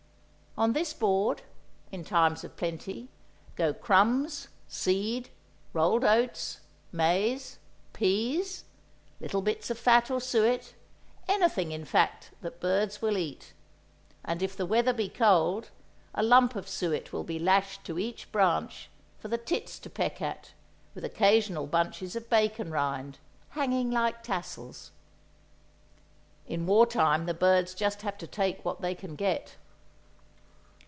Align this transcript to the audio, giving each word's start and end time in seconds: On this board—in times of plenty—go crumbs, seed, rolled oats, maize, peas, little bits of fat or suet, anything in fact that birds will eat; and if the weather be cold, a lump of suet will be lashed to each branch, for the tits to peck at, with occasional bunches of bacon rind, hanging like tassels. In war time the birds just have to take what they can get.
On 0.57 0.73
this 0.73 0.91
board—in 0.93 2.03
times 2.03 2.43
of 2.43 2.57
plenty—go 2.57 3.73
crumbs, 3.75 4.49
seed, 4.67 5.29
rolled 5.71 6.03
oats, 6.03 6.59
maize, 6.91 7.57
peas, 7.93 8.65
little 9.21 9.41
bits 9.41 9.69
of 9.69 9.77
fat 9.79 10.11
or 10.11 10.19
suet, 10.19 10.73
anything 11.29 11.71
in 11.71 11.85
fact 11.85 12.31
that 12.41 12.59
birds 12.59 13.01
will 13.01 13.17
eat; 13.17 13.53
and 14.25 14.43
if 14.43 14.57
the 14.57 14.65
weather 14.65 14.91
be 14.91 15.07
cold, 15.07 15.69
a 16.13 16.21
lump 16.21 16.57
of 16.57 16.67
suet 16.67 17.13
will 17.13 17.23
be 17.23 17.39
lashed 17.39 17.85
to 17.85 17.97
each 17.97 18.29
branch, 18.33 18.89
for 19.19 19.29
the 19.29 19.37
tits 19.37 19.79
to 19.79 19.89
peck 19.89 20.21
at, 20.21 20.51
with 20.93 21.05
occasional 21.05 21.65
bunches 21.65 22.13
of 22.13 22.29
bacon 22.29 22.71
rind, 22.71 23.19
hanging 23.51 23.89
like 23.89 24.21
tassels. 24.21 24.91
In 26.45 26.65
war 26.65 26.85
time 26.85 27.25
the 27.25 27.33
birds 27.33 27.73
just 27.73 28.01
have 28.01 28.17
to 28.17 28.27
take 28.27 28.65
what 28.65 28.81
they 28.81 28.93
can 28.93 29.15
get. 29.15 29.55